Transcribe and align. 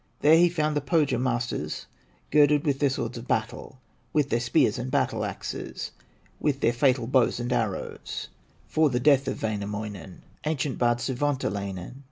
There 0.21 0.35
he 0.35 0.49
found 0.49 0.75
the 0.75 0.81
Pohya 0.81 1.19
masters 1.19 1.85
Girded 2.31 2.65
with 2.65 2.79
their 2.79 2.89
swords 2.89 3.19
of 3.19 3.27
battle, 3.27 3.77
With 4.13 4.29
their 4.31 4.39
spears 4.39 4.79
and 4.79 4.89
battle 4.89 5.23
axes, 5.23 5.91
With 6.39 6.61
their 6.61 6.73
fatal 6.73 7.05
bows 7.05 7.39
and 7.39 7.53
arrows, 7.53 8.29
For 8.65 8.89
the 8.89 8.99
death 8.99 9.27
of 9.27 9.43
Wainamoinen, 9.43 10.23
Ancient 10.43 10.79
bard, 10.79 11.01
Suwantolainen. 11.01 11.97